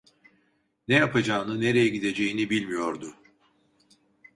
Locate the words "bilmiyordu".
2.49-3.13